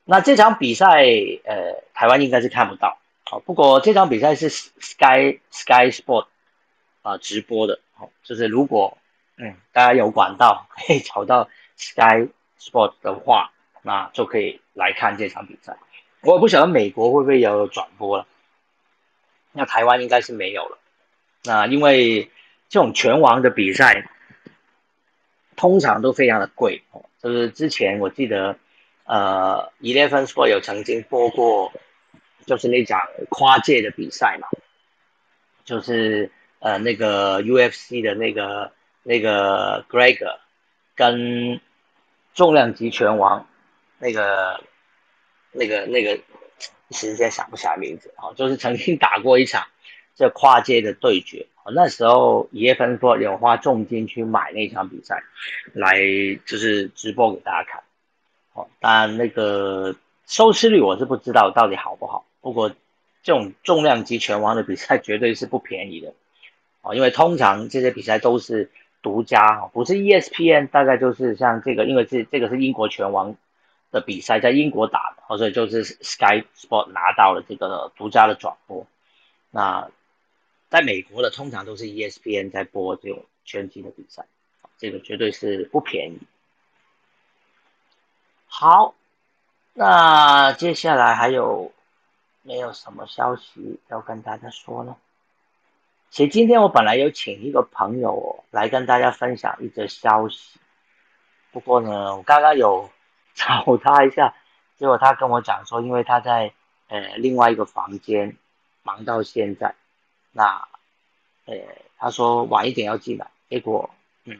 [0.05, 1.05] 那这场比赛，
[1.45, 2.97] 呃，台湾应该是看不到。
[3.25, 6.27] 好，不过这场比赛是 Sky Sky Sport
[7.01, 7.79] 啊直播的。
[7.95, 8.97] 好，就是如果
[9.37, 12.27] 嗯大家有管道 可以找到 Sky
[12.59, 15.77] Sport 的话，那就可以来看这场比赛。
[16.21, 18.27] 我也不晓得美国会不会有转播了。
[19.51, 20.77] 那台湾应该是没有了。
[21.43, 22.31] 那因为
[22.69, 24.09] 这种拳王的比赛
[25.55, 27.05] 通常都非常的贵哦。
[27.23, 28.57] 就是之前我记得，
[29.05, 31.71] 呃，Eleven Sport 有曾经播过，
[32.45, 34.49] 就是那场跨界的比赛嘛，
[35.63, 40.19] 就是呃那个 UFC 的那个那个 Greg
[40.95, 41.61] 跟
[42.33, 43.47] 重量级拳王
[43.99, 44.61] 那个
[45.53, 46.19] 那个那个
[46.89, 49.65] 一时间想不起来名字啊，就是曾经打过一场
[50.15, 51.47] 这跨界的对决。
[51.73, 55.23] 那时候，叶芬说有花重金去买那场比赛，
[55.71, 55.95] 来
[56.45, 57.81] 就是直播给大家看。
[58.51, 59.95] 哦，当然那个
[60.27, 62.25] 收视率我是不知道到底好不好。
[62.41, 62.69] 不过
[63.23, 66.13] 这种重量级拳王的比赛绝对是不便宜的。
[66.81, 68.69] 哦，因为通常这些比赛都是
[69.01, 73.37] 独家，不是 ESPN，大概就是像这个，因为这这个是英国拳王
[73.89, 78.85] 的比赛，在英国打的，所以就是 Sky Sport 拿到了这个独家的转播。
[79.49, 79.87] 那。
[80.73, 84.25] 在美国的通常都是 ESPN 在播这种拳击的比赛，
[84.79, 86.19] 这个绝对是不便宜。
[88.47, 88.95] 好，
[89.73, 91.71] 那接下来还有
[92.41, 94.95] 没有什么消息要跟大家说呢？
[96.09, 100.59] 其实今天我本来有请一个朋友来跟大家分享一则消息，
[101.51, 102.89] 不过呢，我刚刚有
[103.35, 104.33] 找他一下，
[104.79, 106.51] 结果他跟我讲说，因为他在。
[106.89, 108.37] 呃另外一个房间，
[108.83, 109.73] 忙到现在，
[110.33, 110.67] 那
[111.45, 111.55] 呃
[111.97, 113.89] 他说晚一点要进来，结果
[114.25, 114.37] 嗯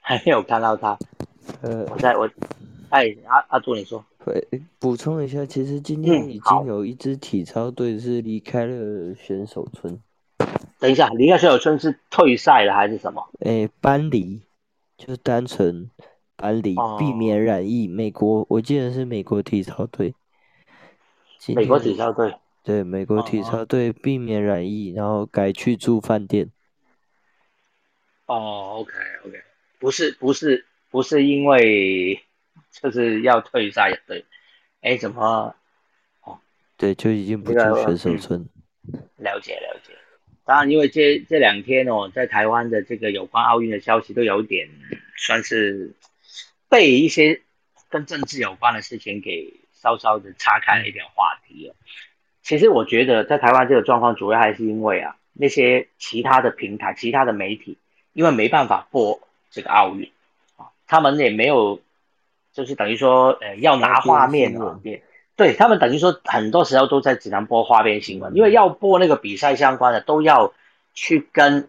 [0.00, 0.98] 还没有看到他，
[1.60, 2.28] 呃，我在我
[2.88, 4.44] 哎阿阿杜你说，会
[4.78, 10.00] 补充一下，其实今天已经有一支体操队是离开了选手村，
[10.78, 13.28] 等一下离开选手村是退赛了还是什么？
[13.40, 14.40] 诶，搬离，
[14.96, 15.90] 就是单纯
[16.36, 17.86] 搬离，哦避免染疫。
[17.86, 20.14] 美国，我记得是美国体操队，
[21.54, 22.34] 美国体操队。
[22.62, 26.50] 对美国体哦操队避免染疫，然后改去住饭店。
[28.26, 28.92] 哦，OK
[29.24, 29.42] OK，
[29.78, 32.22] 不是不是不是因为
[32.70, 34.24] 就是要退赛，对，
[34.80, 35.54] 哎，怎么
[36.22, 36.38] 哦
[36.76, 38.48] 对，就已经不这个住选手嗯村。
[39.16, 39.92] 了解了解？
[40.44, 44.68] 当然，因为这这两天哦，在台湾的这个有关奥运的消息都有点
[45.16, 45.94] 算是
[46.68, 47.42] 被一些
[47.88, 51.76] 跟政治有关的事情给稍稍的岔开了一点话题了。
[52.42, 57.78] 其实我觉得在台湾这个状况，主要还是因为啊，那些其他的平台、其他的媒体，
[58.12, 60.10] 因为没办法播这个奥运
[60.56, 61.80] 啊，他们也没有，
[62.52, 65.02] 就是等于说，呃，要拿画面啊，也
[65.36, 70.52] 对他们等于说很多时候都在只能播花边新闻，因为要播那个比赛相关的，都要
[70.94, 71.68] 去跟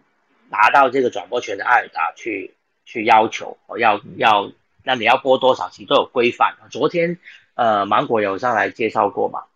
[0.50, 4.50] 拿到这个转播权的艾尔达去去要求，哦，要要，
[4.82, 6.54] 那你要播多少期都有规范。
[6.70, 7.18] 昨天
[7.54, 9.46] 呃，芒果有上来介绍过嘛，嗯，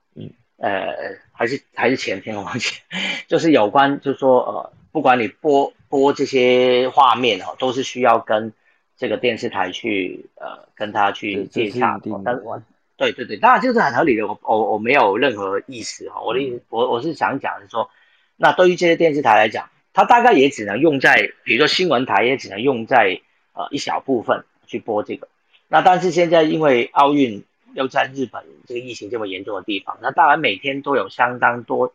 [0.59, 2.77] 呃，还是还是前天我忘记，
[3.27, 8.53] 就是有关就是说呃，不管你播播这些画面哦，都是需要跟
[8.97, 12.61] 这个电视台去呃跟他去接洽的，但我
[12.97, 17.89] 对对对，当然这是很合理的，我我我没有任何意思哈，我的意思我我是想讲是说，
[18.37, 23.21] 那对于这些电视台来讲，它大概也只能用在，比如说新闻台也只能用在
[23.53, 25.29] 呃一小部分去播这个，
[25.69, 27.45] 那但是现在因为奥运
[27.79, 31.95] 又在日本这个疫情这么严重的地方，那当然每天都有相当多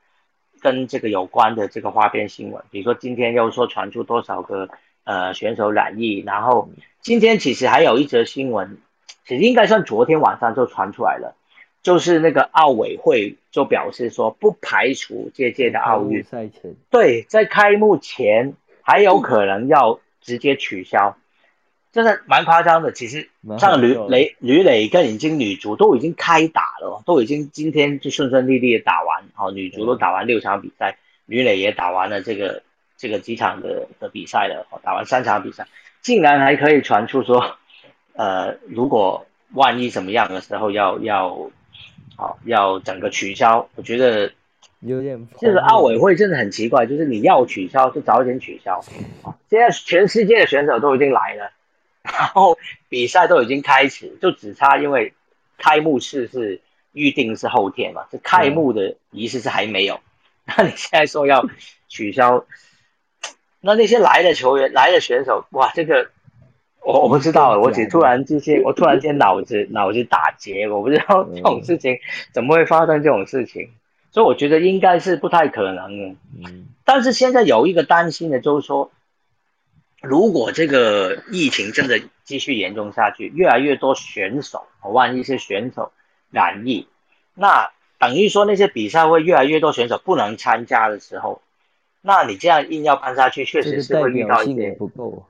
[0.62, 4.70] 跟这个有关的这个花边新闻，比如说今天又说传出多少个
[5.04, 6.70] 呃选手染疫，然后
[7.02, 8.78] 今天其实还有一则新闻。
[9.26, 11.38] 其实应该算昨天晚上就传出来了，
[11.82, 21.16] 就是那个奥委会就表示说，不排除这届的奥运赛前，对在开幕前还有可能要直接取消，
[21.94, 22.92] 真的蛮夸张的。
[22.92, 32.64] 其实像吕雷吕磊跟已经女足都已经开打了，都已经今天就顺顺利利的打完，好、女足都打完六场比赛，吕磊也打完了这个
[32.98, 35.68] 这个几场的的比赛了，哦打完三场比赛，
[36.02, 37.56] 竟然还可以传出说。
[38.16, 39.26] 呃，如果
[39.56, 41.50] 万一怎么样的时候要要，
[42.16, 44.32] 好、要整个取消，我觉得
[44.82, 48.84] 有点就是奥委会真的很奇怪，就是你要取消就早点取消。
[49.24, 51.50] 啊，现在全世界的选手都已经来了，
[52.04, 52.58] 然后
[52.90, 55.14] 比赛都已经开始，就只差因为
[55.58, 56.62] 开幕式是
[56.92, 60.00] 预定是后天嘛，这开幕的仪式是还没有。
[60.46, 61.48] 那你现在说要
[61.88, 62.46] 取消，
[63.62, 66.10] 那那些来的球员、来的选手，哇，这个。
[66.86, 71.98] 我我不知道，我只突然之间，我突然间脑子脑子打结，我不知道这种事情
[72.34, 73.70] 怎么会发生这种事情，
[74.12, 76.16] 所以我觉得应该是不太可能的。
[76.44, 78.92] 嗯，但是现在有一个担心的就是说，
[80.04, 85.94] 如果这个疫情真的继续严重下去，越来越多选手，万一是选手
[86.30, 86.90] 染疫，
[87.34, 91.42] 那等于说那些比赛会越来越多选手不能参加的时候，
[92.02, 95.26] 那你这样硬要办下去，确实是会遇到一些不够。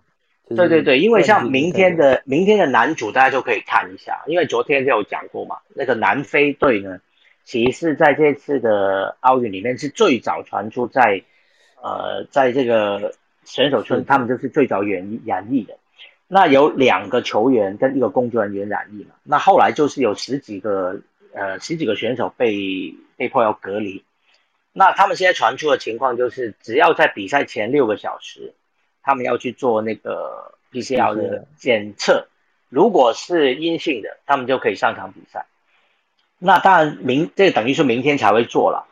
[0.50, 7.00] 对对对，因为像明天的明天的男主，大家就可以看一下，因为昨天就有讲过嘛，那个南非队呢，
[7.44, 11.22] 其实在这次的奥运里面是最早传出在，
[11.82, 13.14] 呃，在这个
[13.46, 15.78] 选手村，他们就是最早染染疫的。
[16.28, 21.02] 那有两个球员跟一个工作人员染疫了，那后来就是有十几个
[21.34, 24.04] 呃十几个选手被被迫要隔离。
[24.72, 28.54] 那他们现在传出的情况就是，只要在比赛前六个小时。
[29.06, 32.30] 他们要去做那个 PCR 的检测，
[32.70, 35.46] 如果是阴性的，他们就可以上场比赛。
[36.40, 38.88] 那当然明这等于说明天才会做了。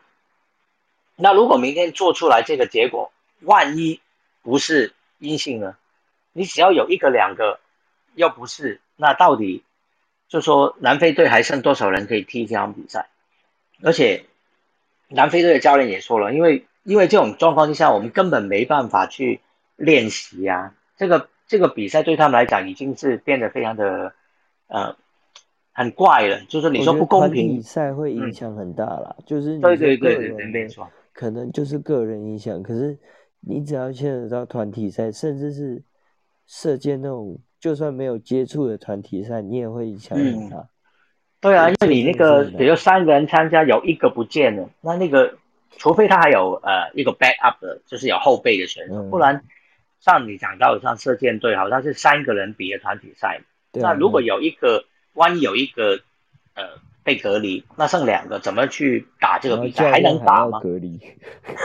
[1.15, 4.00] 那如果明天做出来这个结果，万一
[4.41, 5.75] 不是阴性呢？
[6.33, 7.59] 你只要有一个两个，
[8.15, 9.63] 又不是，那到底
[10.27, 13.07] 就说南非队还剩多少人可以踢这场比赛？
[13.83, 14.25] 而且
[15.07, 19.39] 南非队的教练也说了，因为因为这种状况之下，我们根本没办法去。
[19.77, 24.13] 练习啊，这个这个比赛对他们来讲已经是变得非常的
[24.67, 24.95] 呃
[25.73, 32.95] 很怪了，就是你说不公平，比赛会影响很大了，嗯、就是对对对对对，没错，可能就是个人影响，可是
[33.41, 35.83] 你只要牵扯到团体赛，甚至是
[36.45, 40.57] 射箭那种，就算没有接触的团体赛，你也会影响很大。
[40.57, 40.67] 嗯、
[41.41, 45.37] 对啊，因为你那个比如三个人参加，有一个不见了，那那个
[45.77, 49.43] 除非他还有呃一个 backup 的，就是有后备的选手，嗯不然
[49.99, 53.41] 像你讲到像射箭队好像是三个人比的团体赛，
[53.73, 55.99] 那如果有一个万一有一个
[56.55, 56.63] 呃
[57.03, 59.91] 被隔离，那剩两个怎么去打这个比赛？
[59.91, 60.59] 还能打吗？
[60.59, 61.17] 隔离，对，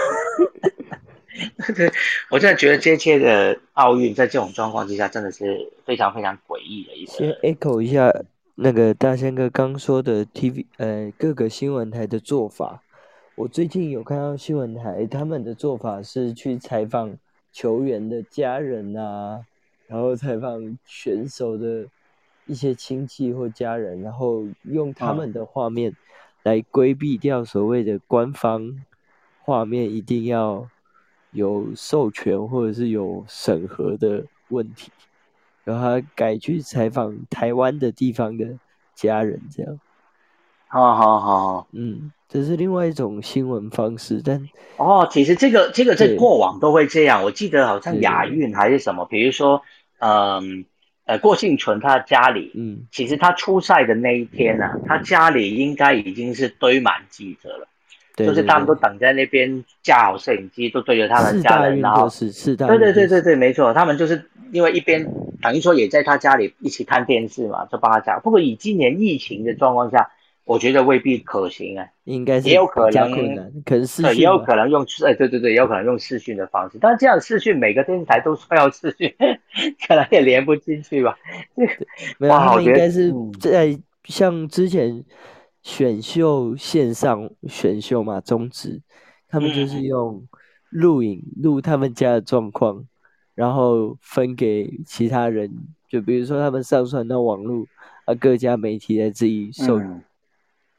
[2.30, 7.30] 我真的觉得这届的奥运在这种状况之下，真的是非常非常诡异的一先。
[7.42, 8.12] echo 一下
[8.54, 12.82] 那个大仙哥刚说的 TV 呃各个新闻台的做法。
[13.34, 17.18] 我最近有看到新闻台，他们的做法是去采访
[17.52, 19.44] 球员的家人啊，
[19.88, 21.86] 然后采访选手的
[22.46, 25.94] 一些亲戚或家人，然后用他们的画面
[26.44, 28.82] 来规避掉所谓的官方
[29.42, 30.66] 画面一定要
[31.36, 34.90] 有授权或者是有审核的问题。
[35.64, 38.46] 然后他改去采访台湾的地方的
[38.94, 39.80] 家人，这样，
[40.68, 41.68] 好好好好。
[41.72, 49.62] 嗯，这是另外一种新闻方式，但哦，其实这个这个在过往都会这样，我记得好像亚运还是什么，比如说，
[49.98, 50.64] 嗯
[51.04, 57.66] 呃，郭幸存他家里，嗯，其实他出赛的那一天呢、他家里应该已经是堆满记者了，
[58.16, 65.06] 对就是他们都等在那边架好摄影机，都对着他们家人，然后是是对对对对对，没错，他们就是因为一边
[65.42, 68.18] 等于说也在他家里一起看电视嘛，就帮他讲。
[68.22, 70.10] 不过以今年疫情的状况下，
[70.44, 71.86] 我觉得未必可行啊。
[72.04, 73.10] 应该是也有可能，
[73.64, 79.12] 可能视，讯也有可能用哎，对对对，也有可能用视讯的方式，但是这样视讯每个电视台都说要视讯，
[79.86, 81.18] 可能也连不进去吧。
[82.18, 85.04] 没有，他哇我觉得们应该是嗯在像之前
[85.66, 88.80] 选秀线上选秀嘛，中职，
[89.26, 90.28] 他们就是嗯用
[90.70, 92.86] 录影录他们家的状况，
[93.34, 95.50] 然后分给其他人，
[95.88, 97.66] 就比如说他们上传到网络，
[98.04, 100.04] 啊，各家媒体在自己授、嗯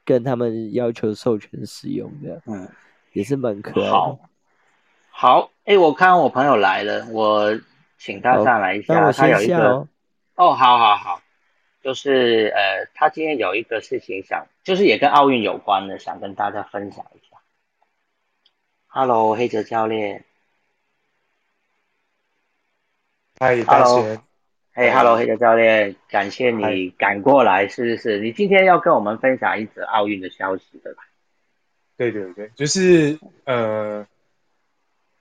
[0.06, 2.66] 跟他们要求授权使用，这样嗯，
[3.12, 4.20] 也是蛮可爱的好。，
[5.10, 7.60] 好，哎，我看我朋友来了，我
[7.98, 9.86] 请他好上来一下，那我先他有一个。
[10.36, 11.22] 哦，好好好，
[11.88, 17.38] 就是呃，他今天有一个事情想，就是也跟奥运有关的，想跟大家分享一下。
[18.88, 20.26] Hello，黑泽教练。
[23.40, 24.22] 嗨，大 Hello 贤，
[24.74, 31.08] 嘿、h e l l o 黑泽教练，感谢你赶过来，是不是，你今天要跟我们分享一则奥运的消息，对吧？
[31.96, 34.06] 对对对，就是呃，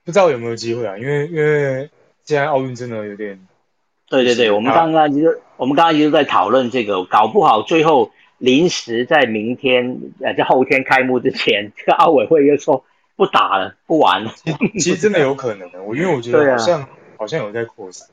[0.03, 0.97] 不知道有没有机会啊？
[0.97, 1.89] 因为因为
[2.25, 3.47] 现在奥运真的有点，
[4.09, 12.85] 对对对，我们刚刚刚就我们刚刚一直在讨论这个，搞不好最后临时在明天呃在后天开幕之前， 这个奥委会又说
[13.15, 14.33] 不打了，不玩了。
[14.35, 15.83] 其其实真的有可能的。
[15.83, 16.87] 我因为我觉得好像、
[17.17, 18.07] 好像有在扩散。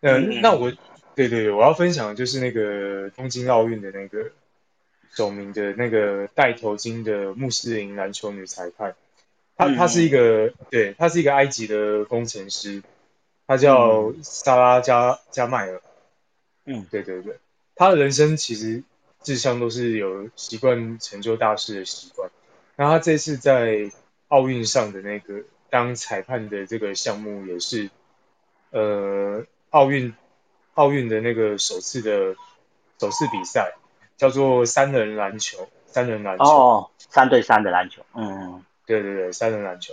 [0.00, 0.70] 呃，嗯那我
[1.14, 4.30] 对对对，我要分享的就是那个东京奥运的那个
[5.12, 8.94] 首名的那个戴头巾的穆斯林篮球女裁判，
[9.56, 12.82] 她嗯她是一个对，她是一个埃及的工程师，
[13.50, 15.82] 她叫萨拉加加迈尔。
[16.66, 17.36] 嗯对对对，
[17.74, 18.84] 他的人生其实
[19.24, 22.30] 志向都是有习惯成就大事的习惯。
[22.76, 23.90] 那他这次在
[24.28, 27.90] 奥运上的那个当裁判的这个项目，也是
[28.70, 30.14] 呃奥运
[30.74, 32.36] 奥运的那个首次的
[33.00, 33.74] 首次比赛，
[34.16, 36.44] 叫做三人篮球，三人篮球。
[36.44, 39.92] 哦，三对三的篮球，嗯对对对，三人篮球。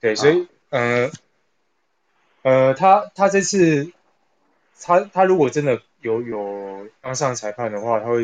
[0.00, 1.08] 对，所以呃
[2.46, 3.92] 呃，他他这次
[4.80, 8.22] 他他如果真的有有当上裁判的话，他会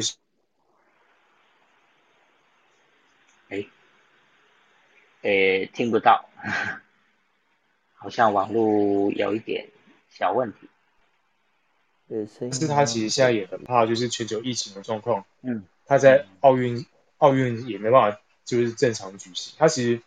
[3.49, 3.67] 哎
[5.23, 6.29] 诶，听不到，
[7.97, 9.71] 好像网络有一点
[10.09, 10.69] 小问题。
[12.09, 16.87] 对，是他其实现在也很怕，就是全球疫情的状况，嗯，他在奥运
[17.19, 20.01] 奥运也没办法就是正常举行，他其实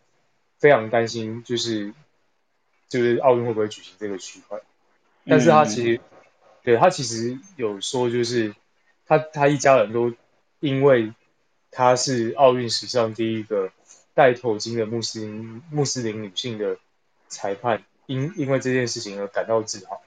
[0.58, 1.94] 非常担心，就是
[2.98, 4.58] 就是奥运会不会举行这个区块，
[5.26, 6.00] 但是他其实、
[6.64, 8.56] 对他其实有说，就是
[9.06, 10.14] 他他一家人都
[10.62, 11.14] 因为
[11.72, 13.70] 他是奥运史上第一个
[14.14, 16.78] 戴头巾的穆斯林穆斯林女性的
[17.28, 20.02] 裁判，因因为这件事情而感到自豪。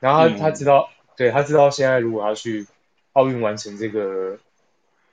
[0.00, 2.66] 然后他、嗯他知道，对他知道现在如果要去
[3.12, 4.38] 奥运完成这个，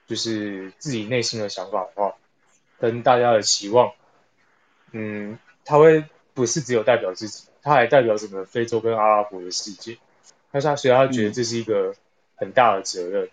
[0.07, 2.15] 就是自己内心的想法的话，
[2.79, 3.93] 跟大家的期望，
[4.91, 6.03] 嗯，他会
[6.33, 9.97] 不是只有代表自己，他还代表整个非洲跟阿拉伯的世界。
[10.51, 11.93] 他他所以他觉得这是一个
[12.35, 13.29] 很大的责任。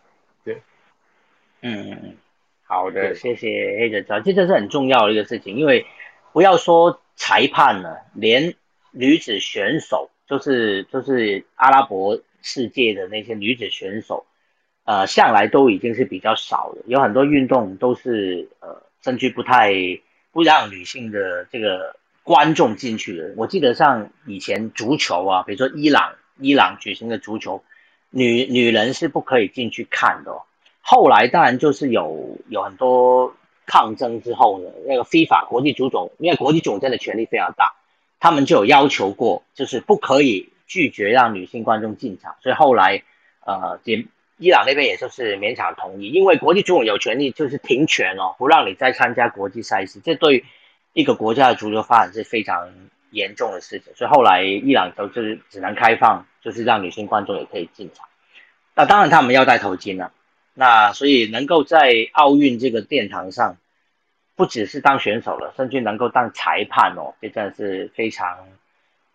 [1.61, 2.17] 嗯嗯嗯，
[2.65, 3.49] 好的，谢谢
[3.81, 5.87] 黑人教，这这是很重要的一个事情，因为
[6.33, 8.55] 不要说裁判了，连
[8.93, 14.25] 女子选手，就是就是阿拉伯世界的那些女子选手，
[14.85, 19.73] 呃向来都已经是比较少的，有很多运动都是呃甚至不太
[20.31, 21.97] 不让女性的这个
[22.29, 23.33] 观众进去的。
[23.39, 27.65] 我记得像以前足球啊，比如说伊朗伊朗举行的足球，
[28.11, 30.43] 女女人是不可以进去看的、哦。
[30.83, 37.73] 后来当然就是有有很多抗争之后呢，那个非法国际足总，因为国际总真的权力非常大，
[38.21, 43.03] 他们就有要求过，就是不可以拒绝让女性观众进场，所以后来
[43.47, 44.05] 呃，也
[44.37, 50.45] 伊朗那边也就是勉强同意，因为国际足总有权利就是停权哦，不让你再参加国际赛事，这对
[50.99, 52.73] 一个国家的足球发展是非常
[53.11, 58.09] 严重的事情，所以后来伊朗都是只能开放，就是让女性观众也可以进场。
[58.75, 60.13] 那当然他们要戴头巾了、啊。
[60.55, 63.59] 那所以能够在奥运这个殿堂上，
[64.35, 68.49] 不只是当选手了，甚至能够当裁判哦，这真的是非常，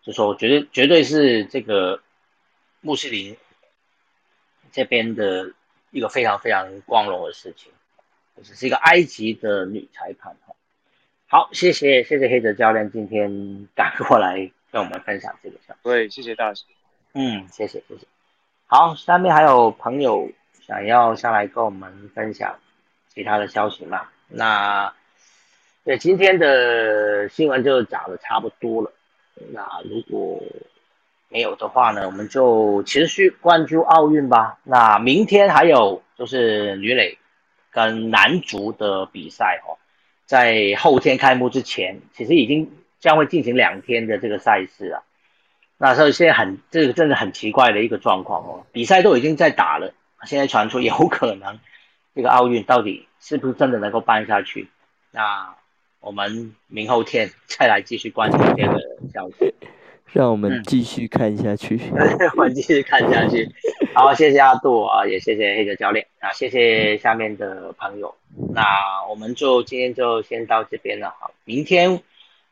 [0.02, 2.00] 就说绝对绝对是这个
[2.80, 3.36] 穆斯林
[4.72, 5.52] 这边的
[5.90, 7.70] 一个非常非常光荣的事情，
[8.38, 10.54] 就是是一个埃及的女裁判哈。
[11.34, 15.80] 好，谢谢谢谢黑泽教练今天赶过来跟我们分享这个消息。
[15.82, 16.62] 对，谢谢大师。
[17.12, 18.06] 嗯，谢谢谢谢。
[18.66, 20.30] 好，下面还有朋友。
[20.62, 22.56] 想要上来跟我们分享
[23.12, 24.02] 其他的消息吗？
[24.28, 24.94] 那
[25.84, 28.92] 对今天的新闻就讲的差不多了。
[29.50, 30.40] 那如果
[31.28, 34.60] 没有的话呢，我们就持续关注奥运吧。
[34.62, 37.18] 那明天还有就是女垒
[37.72, 39.74] 跟男足的比赛哦，
[40.34, 45.02] 在后天开幕之前，其实已经将会进行两天的这个赛事啊。
[45.78, 49.94] 那所以现在很这个真的很奇怪的一个状况哦，比赛都已经在打了。
[50.24, 51.60] 现在传出有可能
[52.16, 54.66] 这个奥运到底是不是真的能够办下去？
[55.12, 55.54] 那
[56.00, 58.80] 我们明后天再来继续关注这个
[59.12, 59.54] 消息。
[60.14, 61.78] 让我们继续看下去。
[62.36, 63.50] 我们继续看下去。
[63.92, 68.14] 好，谢谢阿杜啊，也谢谢黑泽教练啊，谢谢下面的朋友。
[68.54, 68.62] 那
[69.10, 71.12] 我们就今天就先到这边了。
[71.18, 72.00] 好，明天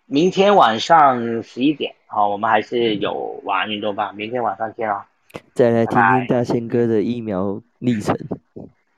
[0.07, 4.13] 明天晚上十一点，好，我们还是有晚安运动吧。
[4.13, 5.07] 明天晚上见啊。
[5.55, 8.19] 再来听听大仙哥的疫苗历程。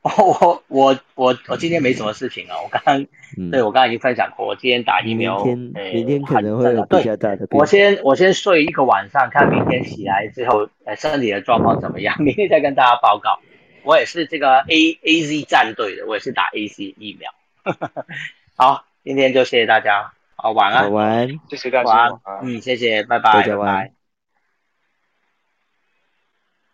[0.04, 3.06] 我我我我今天没什么事情啊，我刚刚、
[3.38, 13.40] 嗯、对我刚刚已经分享过，我今天打疫苗，明天、呃、明天可能会有比较大的我先我先睡一个晚上，看明天起来之后，呃，身体的状况怎么样， 明天再跟大家报告。
[13.82, 17.32] 我也是这个 A A Z 战队的，我也是打 A C 疫苗。
[18.56, 23.78] 好，今天就谢谢大家，好晚安，晚安，谢谢大家，晚安，嗯，谢谢，拜拜，大家晚安。
[23.84, 24.03] 拜拜。